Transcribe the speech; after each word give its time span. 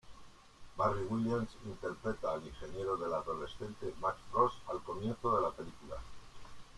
Barry 0.75 1.03
Williams 1.05 1.51
interpreta 1.63 2.31
al 2.33 2.43
ingeniero 2.47 2.97
del 2.97 3.13
adolescente 3.13 3.93
Max 4.01 4.17
Frost 4.31 4.55
al 4.71 4.81
comienzo 4.81 5.35
de 5.35 5.41
la 5.43 5.51
película. 5.51 5.97